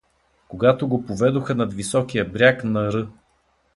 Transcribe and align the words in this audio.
Когато 0.47 0.87
го 0.87 1.05
поведоха 1.05 1.55
над 1.55 1.73
високия 1.73 2.25
бряг 2.25 2.63
на 2.63 2.93
р. 2.93 3.07